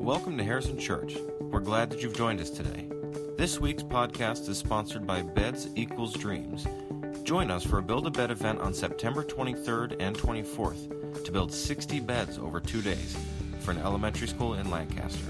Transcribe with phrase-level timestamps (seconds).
[0.00, 1.16] Welcome to Harrison Church.
[1.40, 2.88] We're glad that you've joined us today.
[3.36, 6.66] This week's podcast is sponsored by Beds Equals Dreams.
[7.24, 11.52] Join us for a Build a Bed event on September 23rd and 24th to build
[11.52, 13.18] 60 beds over two days
[13.58, 15.26] for an elementary school in Lancaster.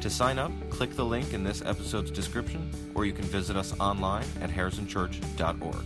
[0.00, 3.78] To sign up, click the link in this episode's description, or you can visit us
[3.80, 5.84] online at harrisonchurch.org.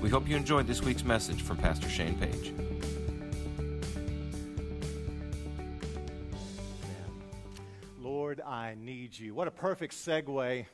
[0.00, 2.52] We hope you enjoyed this week's message from Pastor Shane Page.
[9.18, 9.34] You.
[9.34, 10.66] What a perfect segue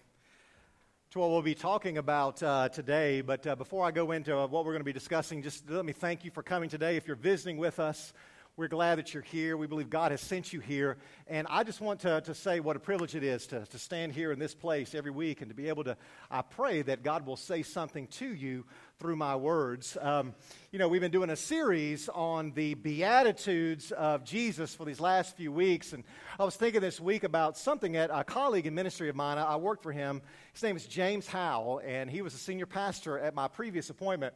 [1.11, 3.21] to what we'll be talking about uh, today.
[3.21, 5.93] But uh, before I go into what we're going to be discussing, just let me
[5.93, 6.97] thank you for coming today.
[6.97, 8.13] If you're visiting with us,
[8.55, 9.57] we're glad that you're here.
[9.57, 10.99] We believe God has sent you here.
[11.27, 14.13] And I just want to, to say what a privilege it is to, to stand
[14.13, 15.97] here in this place every week and to be able to,
[16.31, 18.67] I pray that God will say something to you
[18.99, 19.97] through my words.
[19.99, 20.35] Um,
[20.71, 25.35] you know, we've been doing a series on the Beatitudes of Jesus for these last
[25.35, 25.95] few weeks.
[25.95, 26.05] And
[26.39, 29.57] I was thinking this week about something that a colleague in ministry of mine, I
[29.57, 30.21] worked for him.
[30.53, 34.35] His name is James Howell, and he was a senior pastor at my previous appointment.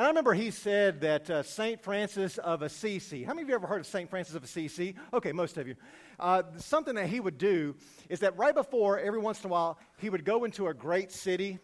[0.00, 1.78] And I remember he said that uh, St.
[1.78, 4.08] Francis of Assisi, how many of you ever heard of St.
[4.08, 4.94] Francis of Assisi?
[5.12, 5.74] Okay, most of you.
[6.18, 7.76] Uh, something that he would do
[8.08, 11.12] is that right before, every once in a while, he would go into a great
[11.12, 11.58] city,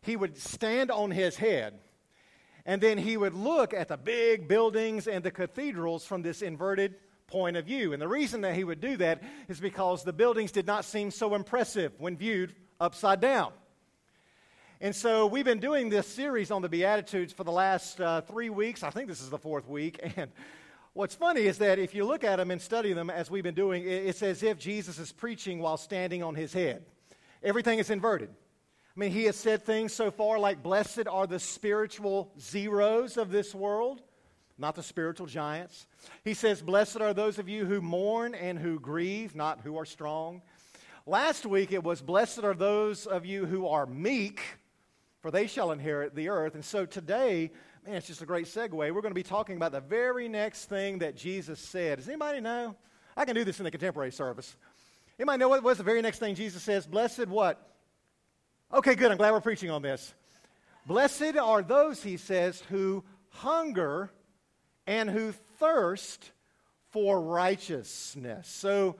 [0.00, 1.80] he would stand on his head,
[2.64, 6.94] and then he would look at the big buildings and the cathedrals from this inverted
[7.26, 7.92] point of view.
[7.92, 11.10] And the reason that he would do that is because the buildings did not seem
[11.10, 13.52] so impressive when viewed upside down.
[14.82, 18.50] And so we've been doing this series on the Beatitudes for the last uh, three
[18.50, 18.82] weeks.
[18.82, 20.00] I think this is the fourth week.
[20.16, 20.28] And
[20.92, 23.54] what's funny is that if you look at them and study them as we've been
[23.54, 26.84] doing, it's as if Jesus is preaching while standing on his head.
[27.44, 28.30] Everything is inverted.
[28.30, 33.30] I mean, he has said things so far like, Blessed are the spiritual zeros of
[33.30, 34.02] this world,
[34.58, 35.86] not the spiritual giants.
[36.24, 39.86] He says, Blessed are those of you who mourn and who grieve, not who are
[39.86, 40.42] strong.
[41.06, 44.42] Last week it was, Blessed are those of you who are meek
[45.22, 46.54] for they shall inherit the earth.
[46.54, 47.52] And so today,
[47.86, 48.72] man, it's just a great segue.
[48.72, 51.98] We're going to be talking about the very next thing that Jesus said.
[51.98, 52.76] Does anybody know?
[53.16, 54.56] I can do this in the contemporary service.
[55.18, 56.86] Anybody know what was the very next thing Jesus says?
[56.86, 57.64] Blessed what?
[58.74, 59.12] Okay, good.
[59.12, 60.12] I'm glad we're preaching on this.
[60.86, 64.10] Blessed are those, he says, who hunger
[64.86, 66.32] and who thirst
[66.90, 68.48] for righteousness.
[68.48, 68.96] So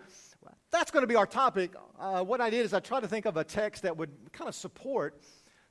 [0.71, 1.73] that's going to be our topic.
[1.99, 4.49] Uh, what I did is I tried to think of a text that would kind
[4.49, 5.21] of support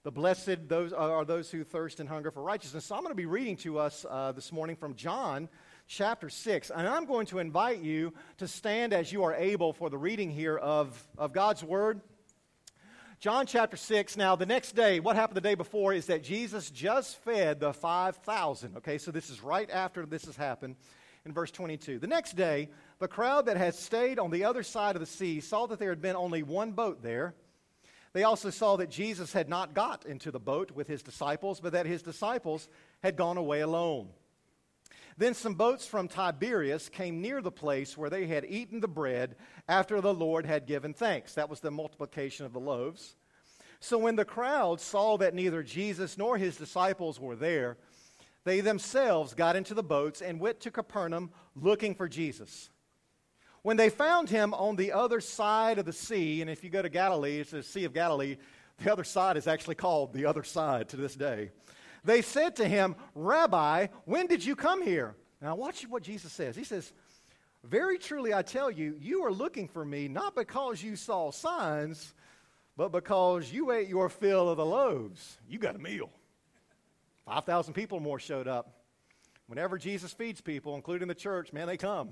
[0.04, 2.86] the blessed those are those who thirst and hunger for righteousness.
[2.86, 5.48] So I'm going to be reading to us uh, this morning from John
[5.88, 6.72] chapter 6.
[6.72, 10.32] And I'm going to invite you to stand as you are able for the reading
[10.32, 12.02] here of, of God's Word.
[13.20, 14.18] John chapter 6.
[14.18, 17.72] Now, the next day, what happened the day before is that Jesus just fed the
[17.72, 18.78] 5,000.
[18.78, 20.78] Okay, so this is right after this has happened
[21.26, 22.00] in verse 22.
[22.00, 25.42] The next day, the crowd that had stayed on the other side of the sea
[25.42, 27.36] saw that there had been only one boat there
[28.14, 31.74] they also saw that Jesus had not got into the boat with his disciples, but
[31.74, 32.68] that his disciples
[33.02, 34.10] had gone away alone.
[35.18, 39.36] Then some boats from Tiberias came near the place where they had eaten the bread
[39.68, 41.36] after the Lord had given thanks.
[41.36, 43.16] That was the multiplication of the loaves.
[43.80, 47.78] So when the crowd saw that neither Jesus nor his disciples were there,
[48.44, 52.70] they themselves got into the boats and went to Capernaum looking for Jesus.
[53.64, 56.82] When they found him on the other side of the sea, and if you go
[56.82, 58.38] to Galilee, it's the Sea of Galilee,
[58.80, 61.52] the other side is actually called the other side to this day.
[62.04, 65.16] They said to him, Rabbi, when did you come here?
[65.42, 66.56] Now, watch what Jesus says.
[66.56, 66.92] He says,
[67.64, 72.16] Very truly I tell you, you are looking for me not because you saw signs,
[72.76, 75.38] but because you ate your fill of the loaves.
[75.48, 76.10] You got a meal.
[77.26, 78.74] 5,000 people more showed up.
[79.46, 82.10] Whenever Jesus feeds people, including the church, man, they come.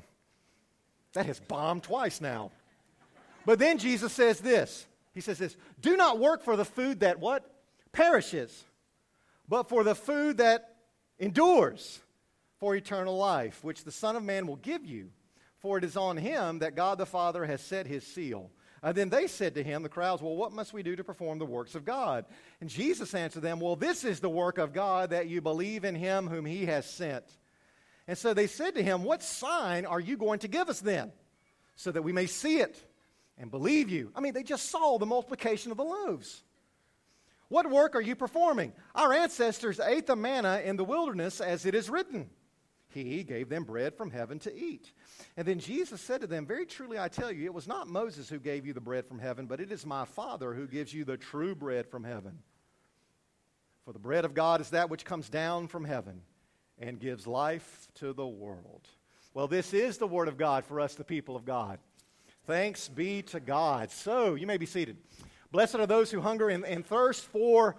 [1.14, 2.52] That has bombed twice now.
[3.46, 4.86] But then Jesus says this.
[5.14, 7.44] He says this, "Do not work for the food that what?
[7.92, 8.64] Perishes,
[9.48, 10.76] but for the food that
[11.18, 12.00] endures
[12.60, 15.12] for eternal life, which the Son of Man will give you.
[15.58, 18.52] For it is on him that God the Father has set his seal."
[18.82, 21.38] And then they said to him, the crowds, Well, what must we do to perform
[21.38, 22.26] the works of God?
[22.62, 25.96] And Jesus answered them, Well, this is the work of God, that you believe in
[25.96, 27.26] him whom he has sent.
[28.10, 31.12] And so they said to him, What sign are you going to give us then,
[31.76, 32.84] so that we may see it
[33.38, 34.12] and believe you?
[34.16, 36.42] I mean, they just saw the multiplication of the loaves.
[37.50, 38.74] What work are you performing?
[38.96, 42.32] Our ancestors ate the manna in the wilderness as it is written.
[42.88, 44.92] He gave them bread from heaven to eat.
[45.38, 48.28] And then Jesus said to them, Very truly I tell you, it was not Moses
[48.28, 51.06] who gave you the bread from heaven, but it is my Father who gives you
[51.06, 52.40] the true bread from heaven.
[53.86, 56.24] For the bread of God is that which comes down from heaven
[56.80, 58.88] and gives life to the world.
[59.34, 61.80] Well, this is the Word of God for us, the people of God.
[62.46, 63.92] Thanks be to God.
[63.92, 64.98] So, you may be seated.
[65.52, 67.76] Blessed are those who hunger and, and, thirst for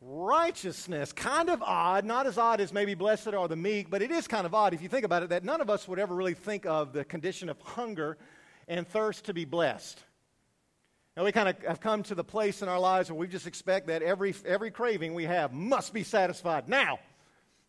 [0.00, 1.12] righteousness.
[1.12, 4.26] Kind of odd, not as odd as maybe blessed are the meek, but it is
[4.26, 6.34] kind of odd if you think about it that none of us would ever really
[6.34, 8.16] think of the condition of hunger
[8.66, 10.02] and thirst to be blessed.
[11.16, 13.46] Now, we kind of have come to the place in our lives where we just
[13.46, 17.00] expect that every, every craving we have must be satisfied now.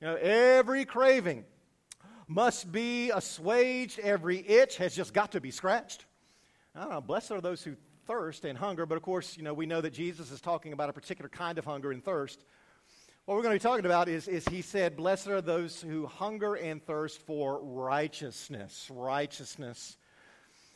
[0.01, 1.45] You know, every craving
[2.27, 6.05] must be assuaged, every itch has just got to be scratched.
[6.73, 7.75] I don't know, blessed are those who
[8.07, 10.89] thirst and hunger, but of course, you know, we know that Jesus is talking about
[10.89, 12.43] a particular kind of hunger and thirst.
[13.25, 16.07] What we're going to be talking about is, is he said, Blessed are those who
[16.07, 18.87] hunger and thirst for righteousness.
[18.89, 19.97] Righteousness.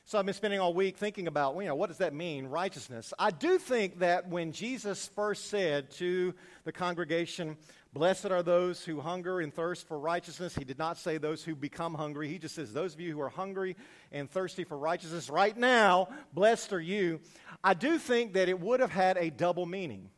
[0.07, 3.11] So I've been spending all week thinking about, you know, what does that mean, righteousness?
[3.17, 7.57] I do think that when Jesus first said to the congregation,
[7.91, 10.53] Blessed are those who hunger and thirst for righteousness.
[10.53, 12.27] He did not say those who become hungry.
[12.27, 13.75] He just says, Those of you who are hungry
[14.11, 17.19] and thirsty for righteousness right now, blessed are you.
[17.63, 20.11] I do think that it would have had a double meaning,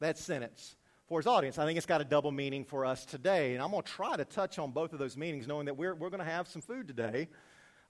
[0.00, 0.76] that sentence,
[1.06, 1.56] for his audience.
[1.56, 3.54] I think it's got a double meaning for us today.
[3.54, 5.94] And I'm going to try to touch on both of those meanings, knowing that we're,
[5.94, 7.28] we're going to have some food today.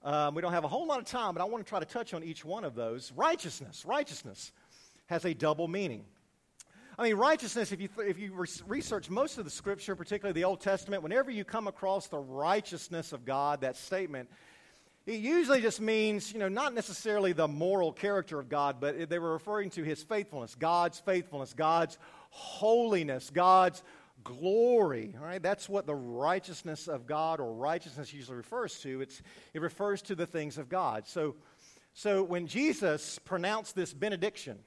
[0.03, 1.85] Um, we don't have a whole lot of time, but I want to try to
[1.85, 3.13] touch on each one of those.
[3.15, 4.51] Righteousness, righteousness
[5.05, 6.03] has a double meaning.
[6.97, 10.59] I mean, righteousness, if you, if you research most of the scripture, particularly the Old
[10.59, 14.29] Testament, whenever you come across the righteousness of God, that statement,
[15.05, 19.19] it usually just means, you know, not necessarily the moral character of God, but they
[19.19, 21.97] were referring to his faithfulness, God's faithfulness, God's
[22.29, 23.83] holiness, God's
[24.23, 25.15] glory.
[25.19, 29.01] All right, that's what the righteousness of God or righteousness usually refers to.
[29.01, 29.21] It's,
[29.53, 31.07] it refers to the things of God.
[31.07, 31.35] So,
[31.93, 34.59] so when Jesus pronounced this benediction,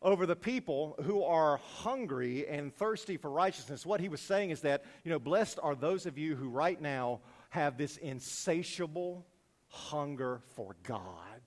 [0.00, 3.84] over the people who are hungry and thirsty for righteousness.
[3.84, 6.80] What he was saying is that, you know, blessed are those of you who right
[6.80, 7.20] now
[7.50, 9.26] have this insatiable
[9.68, 11.37] hunger for God.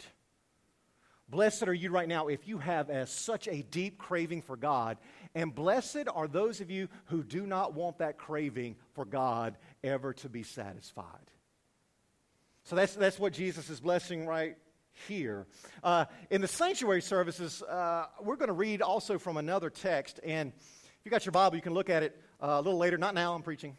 [1.31, 4.98] Blessed are you right now if you have as such a deep craving for God.
[5.33, 10.12] And blessed are those of you who do not want that craving for God ever
[10.16, 11.06] to be satisfied.
[12.66, 14.57] So that's, that's what Jesus is blessing right
[15.07, 15.48] here.
[15.81, 20.19] Uh, in the sanctuary services, uh, we're going to read also from another text.
[20.25, 22.98] And if you got your Bible, you can look at it uh, a little later.
[22.98, 23.77] Not now, I'm preaching.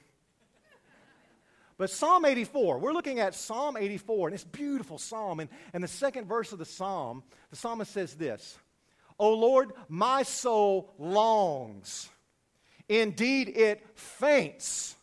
[1.83, 5.41] But Psalm 84, we're looking at Psalm 84, and it's beautiful psalm.
[5.41, 8.57] And, and the second verse of the psalm, the psalmist says this
[9.19, 12.09] O Lord, my soul longs.
[12.89, 14.95] Indeed, it faints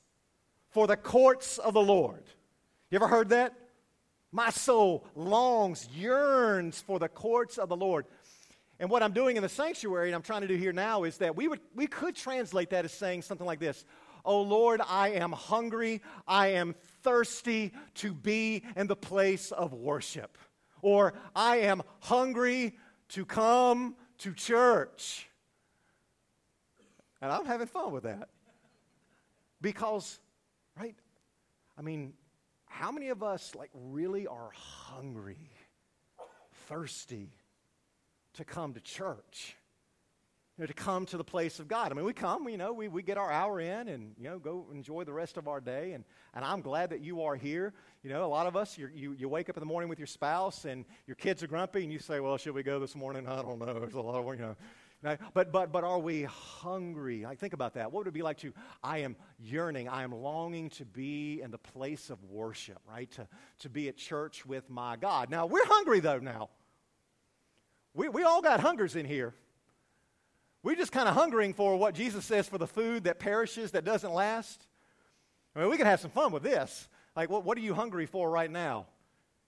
[0.69, 2.23] for the courts of the Lord.
[2.89, 3.55] You ever heard that?
[4.31, 8.05] My soul longs, yearns for the courts of the Lord.
[8.79, 11.17] And what I'm doing in the sanctuary, and I'm trying to do here now, is
[11.17, 13.85] that we, would, we could translate that as saying something like this
[14.25, 20.37] Oh Lord, I am hungry, I am thirsty to be in the place of worship.
[20.81, 22.77] Or I am hungry
[23.09, 25.27] to come to church.
[27.21, 28.29] And I'm having fun with that.
[29.61, 30.19] Because,
[30.77, 30.95] right?
[31.77, 32.13] I mean,
[32.65, 35.49] how many of us like really are hungry,
[36.67, 37.31] thirsty
[38.39, 39.55] to come to church?
[40.57, 41.89] You know, to come to the place of God.
[41.89, 44.39] I mean, we come, you know, we, we get our hour in and, you know,
[44.39, 45.93] go enjoy the rest of our day.
[45.93, 46.03] And,
[46.33, 47.73] and I'm glad that you are here.
[48.03, 50.07] You know, a lot of us, you, you wake up in the morning with your
[50.07, 53.25] spouse and your kids are grumpy and you say, well, should we go this morning?
[53.25, 53.79] I don't know.
[53.79, 54.55] There's a lot of, you know,
[55.33, 57.25] but, but, but are we hungry?
[57.25, 57.93] I think about that.
[57.93, 58.51] What would it be like to,
[58.83, 63.09] I am yearning, I am longing to be in the place of worship, right?
[63.11, 63.25] To,
[63.59, 65.29] to be at church with my God.
[65.29, 66.49] Now, we're hungry though now.
[67.93, 69.33] We, we all got hungers in here.
[70.61, 73.85] We're just kind of hungering for what Jesus says for the food that perishes, that
[73.85, 74.67] doesn't last.
[75.55, 76.87] I mean, we can have some fun with this.
[77.15, 78.85] Like, what, what are you hungry for right now?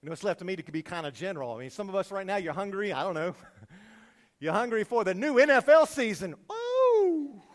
[0.02, 1.54] You know, it's left to me to be kind of general.
[1.54, 3.36] I mean, some of us right now, you're hungry, I don't know.
[4.40, 6.36] You're hungry for the new NFL season.
[6.52, 7.42] Ooh.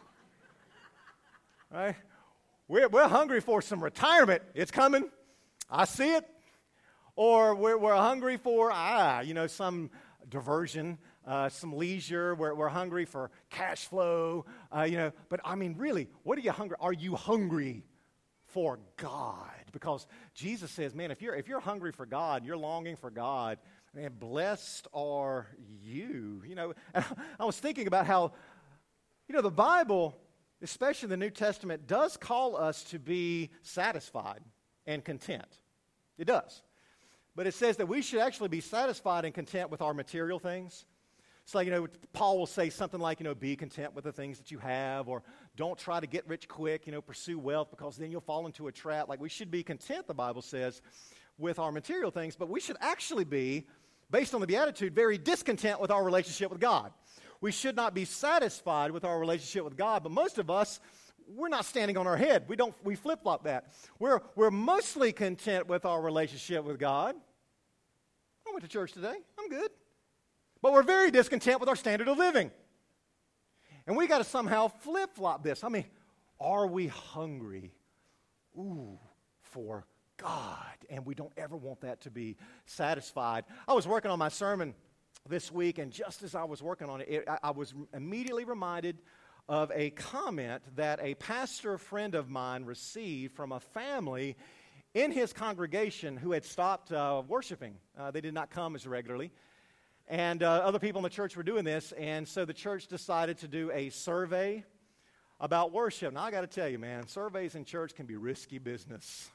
[1.68, 1.96] Right?
[2.68, 4.40] We're, we're hungry for some retirement.
[4.54, 5.10] It's coming.
[5.68, 6.24] I see it.
[7.16, 9.90] Or we're, we're hungry for, ah, you know, some
[10.28, 12.34] diversion, uh, some leisure.
[12.34, 15.12] We're, we're hungry for cash flow, uh, you know.
[15.28, 16.76] But I mean, really, what are you hungry?
[16.80, 17.84] Are you hungry
[18.46, 19.50] for God?
[19.72, 23.58] Because Jesus says, man, if you're, if you're hungry for God, you're longing for God,
[23.96, 25.46] Man, blessed are
[25.82, 26.42] you.
[26.46, 26.74] You know,
[27.40, 28.32] I was thinking about how,
[29.26, 30.14] you know, the Bible,
[30.60, 34.42] especially the New Testament, does call us to be satisfied
[34.86, 35.46] and content.
[36.18, 36.62] It does.
[37.36, 40.86] But it says that we should actually be satisfied and content with our material things.
[41.44, 44.38] So, you know, Paul will say something like, you know, be content with the things
[44.38, 45.22] that you have, or
[45.54, 48.66] don't try to get rich quick, you know, pursue wealth because then you'll fall into
[48.66, 49.08] a trap.
[49.08, 50.82] Like, we should be content, the Bible says,
[51.38, 53.68] with our material things, but we should actually be,
[54.10, 56.90] based on the Beatitude, very discontent with our relationship with God.
[57.40, 60.80] We should not be satisfied with our relationship with God, but most of us,
[61.28, 62.44] we're not standing on our head.
[62.48, 63.72] We don't we flip-flop that.
[63.98, 67.16] We're we're mostly content with our relationship with God.
[68.56, 69.12] Went to church today.
[69.38, 69.70] I'm good.
[70.62, 72.50] But we're very discontent with our standard of living.
[73.86, 75.62] And we got to somehow flip-flop this.
[75.62, 75.84] I mean,
[76.40, 77.74] are we hungry?
[78.56, 78.98] Ooh,
[79.42, 79.84] for
[80.16, 80.56] God.
[80.88, 83.44] And we don't ever want that to be satisfied.
[83.68, 84.74] I was working on my sermon
[85.28, 88.46] this week, and just as I was working on it, it I, I was immediately
[88.46, 89.02] reminded
[89.50, 94.34] of a comment that a pastor friend of mine received from a family
[94.96, 97.74] in his congregation who had stopped uh, worshiping.
[97.98, 99.30] Uh, they did not come as regularly.
[100.08, 103.36] And uh, other people in the church were doing this, and so the church decided
[103.38, 104.64] to do a survey
[105.38, 106.14] about worship.
[106.14, 109.28] Now, I got to tell you, man, surveys in church can be risky business.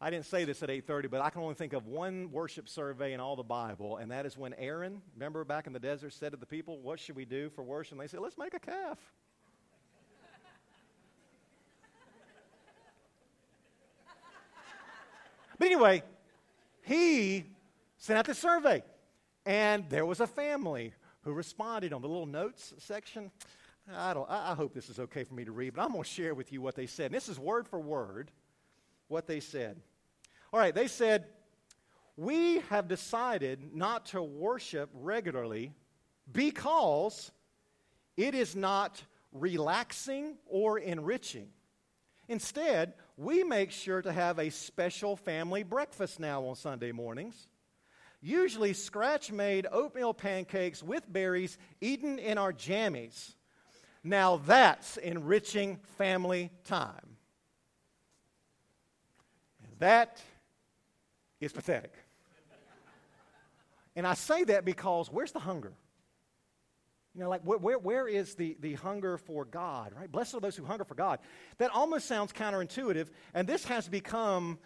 [0.00, 3.12] I didn't say this at 8:30, but I can only think of one worship survey
[3.12, 6.30] in all the Bible, and that is when Aaron, remember back in the desert, said
[6.30, 8.60] to the people, "What should we do for worship?" And they said, "Let's make a
[8.60, 8.98] calf."
[15.60, 16.02] But anyway,
[16.86, 17.44] he
[17.98, 18.82] sent out the survey,
[19.44, 23.30] and there was a family who responded on the little notes section.
[23.94, 24.26] I don't.
[24.30, 26.50] I hope this is okay for me to read, but I'm going to share with
[26.50, 27.06] you what they said.
[27.06, 28.30] And this is word for word
[29.08, 29.76] what they said.
[30.50, 31.26] All right, they said,
[32.16, 35.74] We have decided not to worship regularly
[36.32, 37.30] because
[38.16, 41.48] it is not relaxing or enriching.
[42.28, 47.48] Instead, we make sure to have a special family breakfast now on Sunday mornings.
[48.22, 53.34] Usually, scratch made oatmeal pancakes with berries eaten in our jammies.
[54.02, 57.18] Now, that's enriching family time.
[59.80, 60.22] That
[61.40, 61.92] is pathetic.
[63.94, 65.74] And I say that because where's the hunger?
[67.14, 70.10] You know, like where, where, is the, the hunger for God, right?
[70.10, 71.18] Blessed are those who hunger for God.
[71.58, 74.60] That almost sounds counterintuitive, and this has become,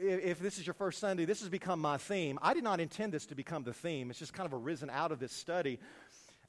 [0.00, 2.38] if this is your first Sunday, this has become my theme.
[2.40, 5.12] I did not intend this to become the theme, it's just kind of arisen out
[5.12, 5.78] of this study.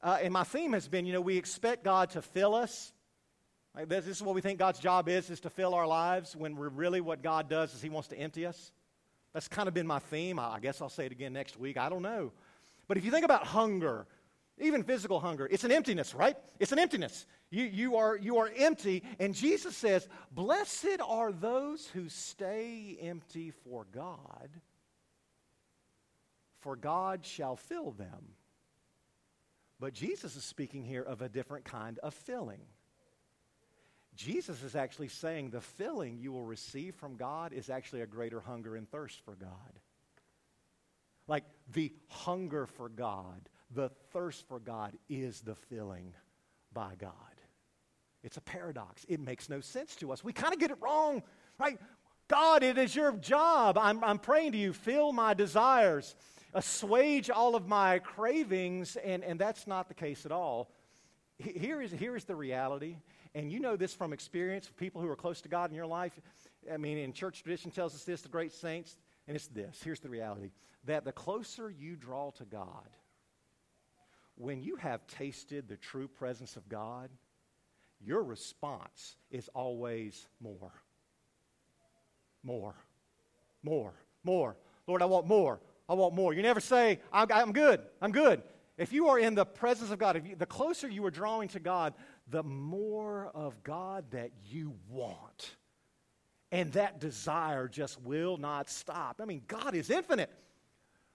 [0.01, 2.91] Uh, and my theme has been, you know, we expect God to fill us.
[3.75, 6.35] Like this, this is what we think God's job is, is to fill our lives,
[6.35, 8.71] when really what God does is He wants to empty us.
[9.33, 10.39] That's kind of been my theme.
[10.39, 11.75] I guess I'll say it again next week.
[11.77, 12.31] I don't know.
[12.87, 14.05] But if you think about hunger,
[14.59, 16.37] even physical hunger, it's an emptiness, right?
[16.59, 17.25] It's an emptiness.
[17.49, 19.03] You, you, are, you are empty.
[19.19, 24.49] And Jesus says, Blessed are those who stay empty for God,
[26.59, 28.35] for God shall fill them.
[29.79, 32.61] But Jesus is speaking here of a different kind of filling.
[34.15, 38.39] Jesus is actually saying the filling you will receive from God is actually a greater
[38.39, 39.49] hunger and thirst for God.
[41.27, 41.43] Like
[41.73, 46.13] the hunger for God, the thirst for God is the filling
[46.73, 47.11] by God.
[48.23, 49.05] It's a paradox.
[49.09, 50.23] It makes no sense to us.
[50.23, 51.23] We kind of get it wrong,
[51.59, 51.77] right?
[52.27, 53.77] God, it is your job.
[53.77, 56.15] I'm, I'm praying to you, fill my desires,
[56.53, 60.71] assuage all of my cravings, and, and that's not the case at all.
[61.37, 62.97] Here is, here is the reality
[63.35, 66.19] and you know this from experience, people who are close to God in your life.
[66.71, 69.81] I mean, in church tradition tells us this, the great saints, and it's this.
[69.83, 70.51] Here's the reality
[70.85, 72.89] that the closer you draw to God,
[74.35, 77.09] when you have tasted the true presence of God,
[78.05, 80.73] your response is always more.
[82.43, 82.75] More.
[83.63, 83.93] More.
[84.23, 84.57] More.
[84.87, 85.61] Lord, I want more.
[85.87, 86.33] I want more.
[86.33, 87.81] You never say, I'm, good.
[88.01, 88.41] I'm good.
[88.77, 91.59] If you are in the presence of God, you, the closer you are drawing to
[91.59, 91.93] God,
[92.29, 95.55] the more of God that you want.
[96.51, 99.19] And that desire just will not stop.
[99.21, 100.31] I mean, God is infinite,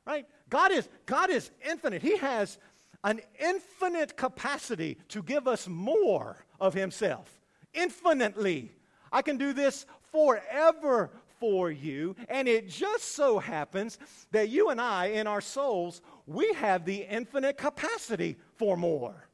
[0.06, 0.26] right?
[0.48, 2.02] God is, God is infinite.
[2.02, 2.58] He has
[3.04, 7.40] an infinite capacity to give us more of Himself,
[7.72, 8.72] infinitely.
[9.10, 12.16] I can do this forever for you.
[12.28, 13.98] And it just so happens
[14.32, 19.28] that you and I, in our souls, we have the infinite capacity for more.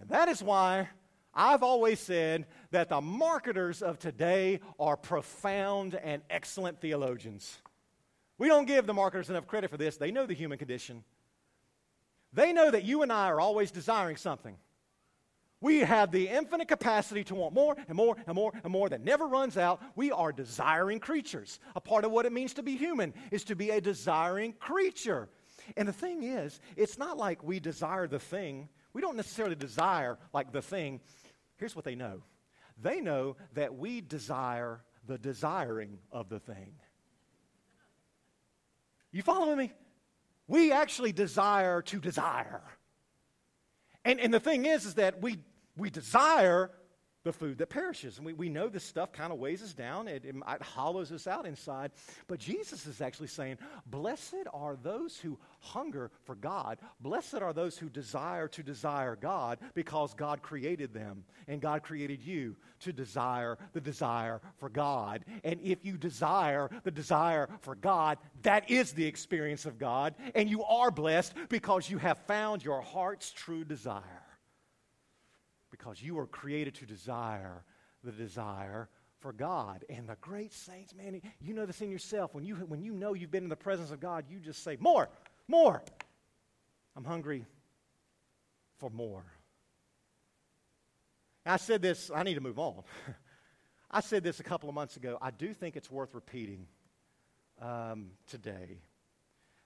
[0.00, 0.88] And that is why
[1.34, 7.58] I've always said that the marketers of today are profound and excellent theologians.
[8.38, 9.96] We don't give the marketers enough credit for this.
[9.96, 11.04] They know the human condition.
[12.32, 14.56] They know that you and I are always desiring something.
[15.60, 19.02] We have the infinite capacity to want more and more and more and more that
[19.02, 19.82] never runs out.
[19.96, 21.58] We are desiring creatures.
[21.74, 25.28] A part of what it means to be human is to be a desiring creature.
[25.76, 30.18] And the thing is, it's not like we desire the thing we don't necessarily desire
[30.32, 31.00] like the thing.
[31.56, 32.22] Here's what they know
[32.80, 36.74] they know that we desire the desiring of the thing.
[39.10, 39.72] You following me?
[40.48, 42.62] We actually desire to desire.
[44.04, 45.38] And, and the thing is, is that we,
[45.76, 46.70] we desire
[47.28, 48.16] the food that perishes.
[48.16, 51.12] And we, we know this stuff kind of weighs us down, it, it, it hollows
[51.12, 51.90] us out inside.
[52.26, 56.78] But Jesus is actually saying, Blessed are those who hunger for God.
[57.00, 61.24] Blessed are those who desire to desire God because God created them.
[61.48, 65.26] And God created you to desire the desire for God.
[65.44, 70.14] And if you desire the desire for God, that is the experience of God.
[70.34, 74.22] And you are blessed because you have found your heart's true desire
[75.78, 77.62] because you were created to desire
[78.04, 78.88] the desire
[79.20, 79.84] for God.
[79.88, 82.34] And the great saints, man, you know this in yourself.
[82.34, 84.76] When you, when you know you've been in the presence of God, you just say,
[84.80, 85.08] More,
[85.46, 85.82] more.
[86.96, 87.44] I'm hungry
[88.78, 89.24] for more.
[91.46, 92.82] I said this, I need to move on.
[93.90, 95.16] I said this a couple of months ago.
[95.22, 96.66] I do think it's worth repeating
[97.62, 98.82] um, today.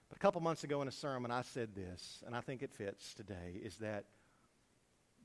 [0.07, 2.71] But a couple months ago in a sermon, I said this, and I think it
[2.71, 4.05] fits today, is that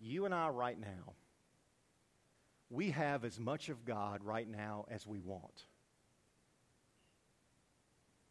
[0.01, 1.15] you and I right now,
[2.71, 5.65] we have as much of God right now as we want.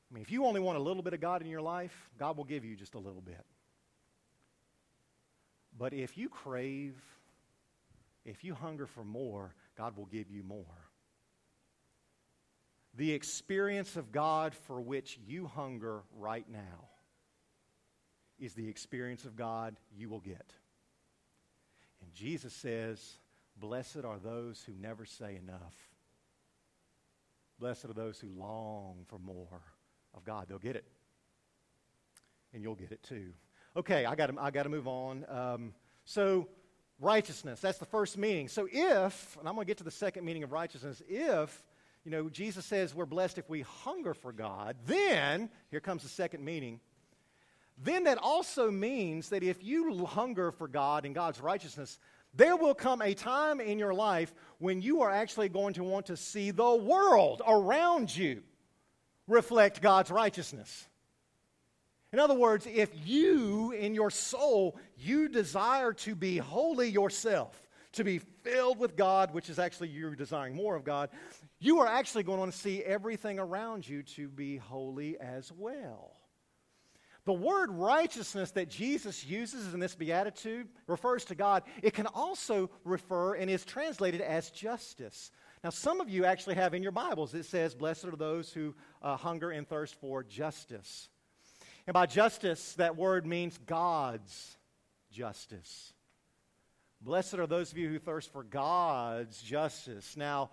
[0.09, 2.38] I mean, if you only want a little bit of God in your life, God
[2.38, 3.43] will give you just a little bit.
[5.77, 6.95] But if you crave,
[8.25, 10.65] if you hunger for more, God will give you more.
[12.95, 16.89] The experience of God for which you hunger right now
[18.39, 20.53] is the experience of God you will get.
[22.07, 23.19] And Jesus says,
[23.57, 25.75] Blessed are those who never say enough.
[27.59, 29.61] Blessed are those who long for more
[30.13, 30.45] of God.
[30.47, 30.85] They'll get it.
[32.53, 33.33] And you'll get it too.
[33.75, 35.25] Okay, I got I to move on.
[35.27, 35.73] Um,
[36.05, 36.47] so,
[36.97, 38.47] righteousness, that's the first meaning.
[38.47, 41.61] So, if, and I'm going to get to the second meaning of righteousness, if,
[42.05, 46.09] you know, Jesus says we're blessed if we hunger for God, then, here comes the
[46.09, 46.79] second meaning,
[47.83, 51.99] then that also means that if you hunger for God and God's righteousness,
[52.33, 56.07] there will come a time in your life when you are actually going to want
[56.07, 58.43] to see the world around you
[59.27, 60.87] reflect God's righteousness.
[62.13, 67.61] In other words, if you in your soul, you desire to be holy yourself,
[67.93, 71.09] to be filled with God, which is actually you're desiring more of God,
[71.59, 75.51] you are actually going to want to see everything around you to be holy as
[75.51, 76.11] well.
[77.27, 81.63] The word righteousness that Jesus uses in this beatitude refers to God.
[81.83, 85.29] It can also refer and is translated as justice.
[85.61, 88.73] Now, some of you actually have in your Bibles, it says, Blessed are those who
[89.01, 91.09] uh, hunger and thirst for justice.
[91.85, 94.55] And by justice, that word means God's
[95.11, 95.91] justice.
[97.01, 100.15] Blessed are those of you who thirst for God's justice.
[100.15, 100.51] Now,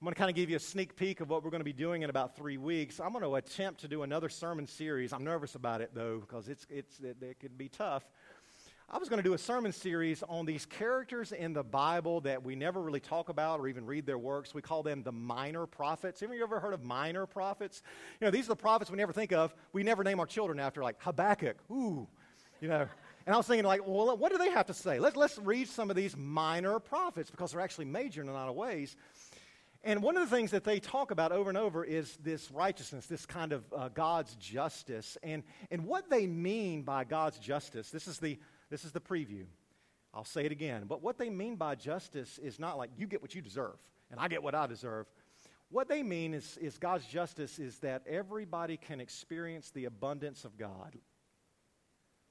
[0.00, 1.64] I'm going to kind of give you a sneak peek of what we're going to
[1.64, 3.00] be doing in about three weeks.
[3.00, 5.12] I'm going to attempt to do another sermon series.
[5.12, 8.04] I'm nervous about it, though, because it's, it's, it, it could be tough.
[8.88, 12.44] I was going to do a sermon series on these characters in the Bible that
[12.44, 14.54] we never really talk about or even read their works.
[14.54, 16.20] We call them the minor prophets.
[16.20, 17.82] Have you ever heard of minor prophets?
[18.20, 19.52] You know, these are the prophets we never think of.
[19.72, 21.56] We never name our children after, like Habakkuk.
[21.72, 22.06] Ooh,
[22.60, 22.86] you know.
[23.26, 25.00] And I was thinking, like, well, what do they have to say?
[25.00, 28.48] Let's, let's read some of these minor prophets because they're actually major in a lot
[28.48, 28.96] of ways.
[29.88, 33.06] And one of the things that they talk about over and over is this righteousness,
[33.06, 35.16] this kind of uh, God's justice.
[35.22, 39.46] And, and what they mean by God's justice, this is, the, this is the preview.
[40.12, 40.84] I'll say it again.
[40.86, 43.78] But what they mean by justice is not like you get what you deserve
[44.10, 45.06] and I get what I deserve.
[45.70, 50.58] What they mean is, is God's justice is that everybody can experience the abundance of
[50.58, 50.98] God.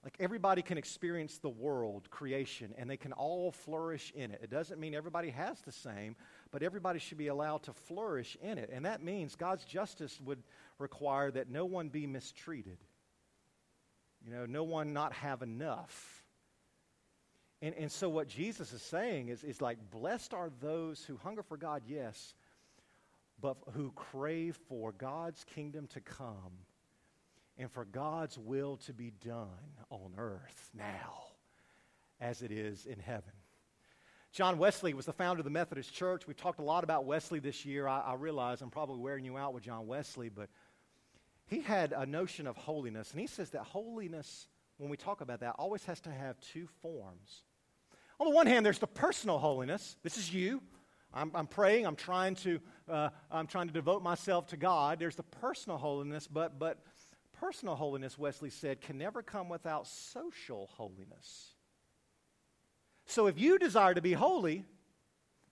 [0.03, 4.41] Like everybody can experience the world, creation, and they can all flourish in it.
[4.43, 6.15] It doesn't mean everybody has the same,
[6.51, 8.69] but everybody should be allowed to flourish in it.
[8.71, 10.43] And that means God's justice would
[10.79, 12.77] require that no one be mistreated,
[14.25, 16.23] you know, no one not have enough.
[17.61, 21.41] And, and so, what Jesus is saying is, is like, blessed are those who hunger
[21.41, 22.35] for God, yes,
[23.41, 26.65] but who crave for God's kingdom to come
[27.57, 29.47] and for God's will to be done
[29.89, 31.23] on earth now
[32.19, 33.33] as it is in heaven.
[34.37, 36.27] John Wesley was the founder of the Methodist Church.
[36.27, 37.87] We've talked a lot about Wesley this year.
[37.87, 40.47] I, I realize I'm probably wearing you out with John Wesley, but
[41.47, 43.09] he had a notion of holiness.
[43.09, 44.47] And he says that holiness,
[44.77, 47.41] when we talk about that, always has to have two forms.
[48.19, 49.97] On the one hand, there's the personal holiness.
[50.03, 50.61] This is you.
[51.11, 51.87] I'm, I'm praying.
[51.87, 52.59] I'm trying to.
[52.87, 54.99] Uh, I'm trying to devote myself to God.
[54.99, 56.77] There's the personal holiness, but but
[57.39, 61.55] personal holiness, Wesley said, can never come without social holiness.
[63.07, 64.65] So if you desire to be holy,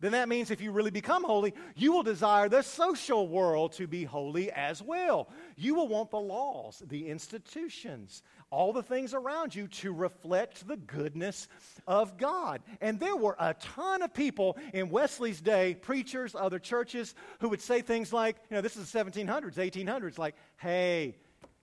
[0.01, 3.87] then that means if you really become holy, you will desire the social world to
[3.87, 5.29] be holy as well.
[5.55, 10.75] You will want the laws, the institutions, all the things around you to reflect the
[10.75, 11.47] goodness
[11.87, 12.61] of God.
[12.81, 17.61] And there were a ton of people in Wesley's day, preachers, other churches, who would
[17.61, 21.15] say things like, you know, this is the 1700s, 1800s, like, hey,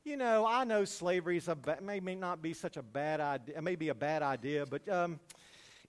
[0.05, 3.59] you know, I know slavery is a ba- may, not be such a bad idea,
[3.59, 5.21] it may be a bad idea, but um,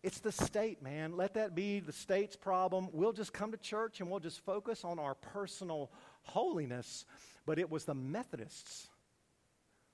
[0.03, 1.15] it's the state, man.
[1.15, 2.89] Let that be the state's problem.
[2.91, 5.91] We'll just come to church and we'll just focus on our personal
[6.23, 7.05] holiness.
[7.45, 8.89] But it was the Methodists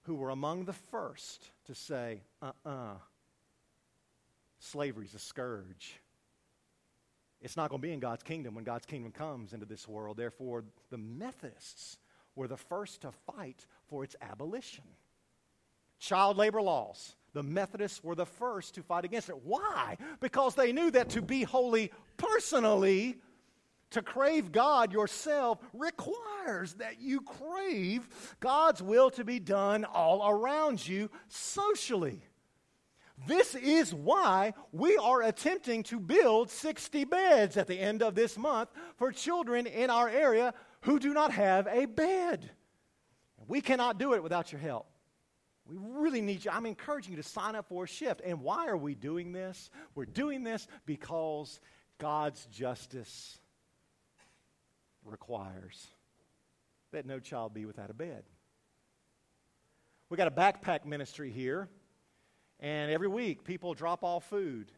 [0.04, 2.94] who were among the first to say, uh uh-uh, uh,
[4.58, 6.02] slavery's a scourge.
[7.42, 10.18] It's not going to be in God's kingdom when God's kingdom comes into this world.
[10.18, 11.98] Therefore, the Methodists
[12.36, 14.84] were the first to fight for its abolition.
[16.00, 17.16] Child labor laws.
[17.34, 19.44] The Methodists were the first to fight against it.
[19.44, 19.98] Why?
[20.20, 23.18] Because they knew that to be holy personally,
[23.92, 28.08] to crave God yourself, requires that you crave
[28.40, 32.22] God's will to be done all around you socially.
[33.28, 38.38] This is why we are attempting to build 60 beds at the end of this
[38.38, 42.50] month for children in our area who do not have a bed.
[43.48, 44.88] We cannot do it without your help.
[45.70, 46.52] We really need you.
[46.52, 48.22] I'm encouraging you to sign up for a shift.
[48.26, 49.70] And why are we doing this?
[49.94, 51.60] We're doing this because
[52.00, 53.38] God's justice
[55.06, 55.88] requires
[56.92, 58.24] that no child be without a bed.
[60.10, 61.70] We got a backpack ministry here,
[62.60, 64.72] and every week people drop off food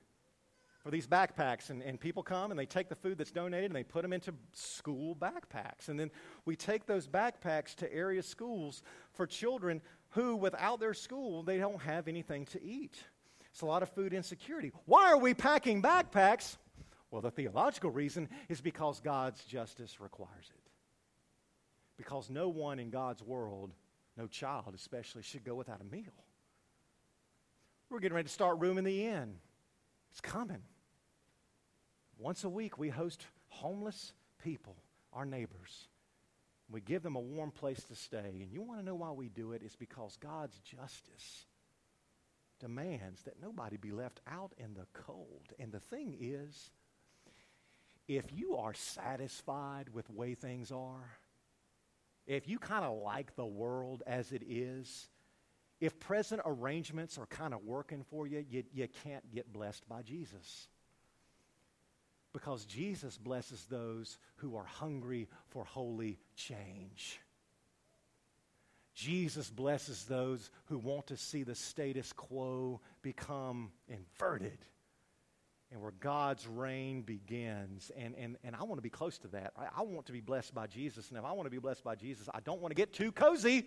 [0.84, 3.76] for these backpacks, and, and people come and they take the food that's donated and
[3.76, 5.88] they put them into school backpacks.
[5.88, 6.10] And then
[6.46, 8.82] we take those backpacks to area schools
[9.14, 12.98] for children who, without their school, they don't have anything to eat.
[13.52, 14.72] It's a lot of food insecurity.
[14.86, 16.58] Why are we packing backpacks?
[17.10, 20.72] Well, the theological reason is because God's justice requires it.
[21.98, 23.74] Because no one in God's world,
[24.18, 26.14] no child especially, should go without a meal.
[27.90, 29.36] We're getting ready to start Room in the Inn.
[30.12, 30.64] It's coming.
[32.18, 34.78] Once a week, we host homeless people,
[35.12, 35.88] our neighbors.
[36.72, 38.42] We give them a warm place to stay.
[38.42, 39.62] And you want to know why we do it?
[39.64, 41.46] It's because God's justice
[42.60, 45.54] demands that nobody be left out in the cold.
[45.60, 46.72] And the thing is,
[48.08, 51.18] if you are satisfied with the way things are,
[52.28, 55.10] if you kind of like the world as it is,
[55.80, 60.04] if present arrangements are kind of working for you, you, you can't get blessed by
[60.04, 60.68] Jesus.
[62.34, 67.20] Because Jesus blesses those who are hungry for holy change.
[68.94, 74.60] Jesus blesses those who want to see the status quo become inverted
[75.72, 77.92] and where God's reign begins.
[77.98, 79.54] And, and, and I want to be close to that.
[79.58, 81.10] I, I want to be blessed by Jesus.
[81.10, 83.12] And if I want to be blessed by Jesus, I don't want to get too
[83.12, 83.66] cozy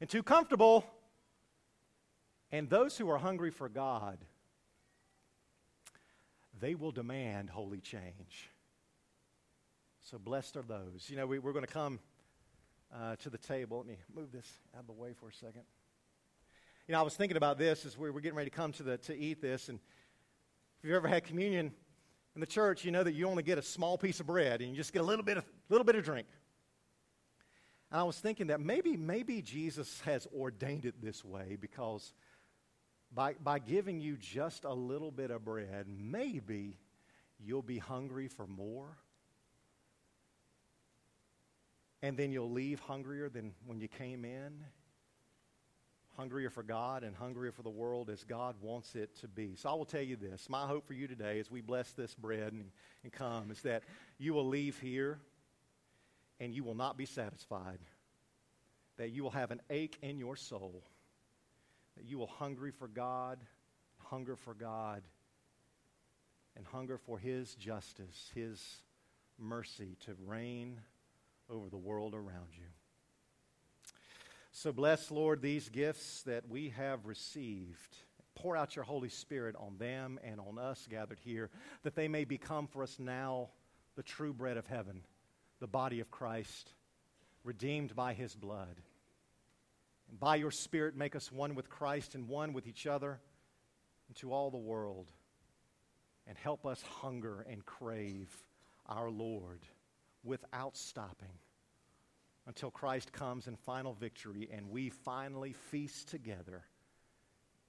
[0.00, 0.84] and too comfortable.
[2.50, 4.18] And those who are hungry for God
[6.60, 8.50] they will demand holy change.
[10.00, 11.08] So blessed are those.
[11.08, 11.98] You know, we, are going to come
[12.94, 13.78] uh, to the table.
[13.78, 15.62] Let me move this out of the way for a second.
[16.86, 18.82] You know, I was thinking about this as we were getting ready to come to,
[18.82, 19.70] the, to eat this.
[19.70, 19.78] And
[20.78, 21.72] if you've ever had communion
[22.34, 24.70] in the church, you know that you only get a small piece of bread and
[24.70, 26.26] you just get a little bit of, little bit of drink.
[27.90, 32.12] And I was thinking that maybe, maybe Jesus has ordained it this way because
[33.14, 36.78] by, by giving you just a little bit of bread, maybe
[37.38, 38.96] you'll be hungry for more.
[42.02, 44.64] And then you'll leave hungrier than when you came in.
[46.16, 49.56] Hungrier for God and hungrier for the world as God wants it to be.
[49.56, 52.14] So I will tell you this my hope for you today as we bless this
[52.14, 52.70] bread and,
[53.02, 53.82] and come is that
[54.18, 55.18] you will leave here
[56.38, 57.78] and you will not be satisfied,
[58.96, 60.84] that you will have an ache in your soul
[61.96, 63.38] that you will hungry for God,
[63.98, 65.02] hunger for God,
[66.56, 68.82] and hunger for His justice, His
[69.38, 70.80] mercy to reign
[71.50, 72.66] over the world around you.
[74.52, 77.96] So bless, Lord, these gifts that we have received.
[78.36, 81.50] Pour out your Holy Spirit on them and on us gathered here,
[81.82, 83.48] that they may become for us now
[83.96, 85.02] the true bread of heaven,
[85.60, 86.72] the body of Christ,
[87.42, 88.76] redeemed by his blood.
[90.18, 93.20] By your Spirit, make us one with Christ and one with each other
[94.08, 95.10] and to all the world.
[96.26, 98.30] And help us hunger and crave
[98.86, 99.60] our Lord
[100.22, 101.38] without stopping
[102.46, 106.62] until Christ comes in final victory and we finally feast together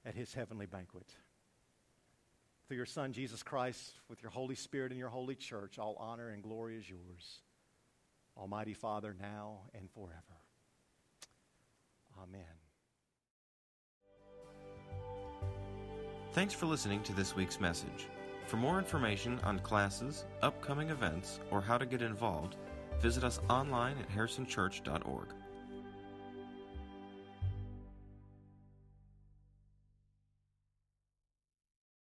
[0.05, 1.08] at his heavenly banquet.
[2.67, 6.29] through your Son, Jesus Christ, with your Holy Spirit and your holy church, all honor
[6.29, 7.41] and glory is yours.
[8.38, 10.44] Almighty Father, now and forever.
[12.21, 12.41] Amen.
[16.34, 18.08] Thanks for listening to this week's message.
[18.45, 22.58] For more information on classes, upcoming events, or how to get involved,
[23.01, 25.28] visit us online at harrisonchurch.org.